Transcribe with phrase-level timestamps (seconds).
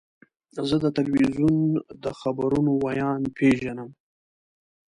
[0.67, 1.57] زه د تلویزیون
[2.03, 3.89] د خبرونو ویاند پیژنم.